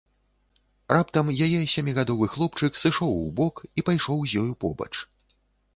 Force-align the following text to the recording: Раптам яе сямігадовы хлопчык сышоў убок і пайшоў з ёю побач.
Раптам 0.93 1.27
яе 1.47 1.59
сямігадовы 1.75 2.31
хлопчык 2.37 2.81
сышоў 2.85 3.11
убок 3.27 3.55
і 3.77 3.87
пайшоў 3.91 4.17
з 4.27 4.41
ёю 4.45 4.53
побач. 4.67 4.93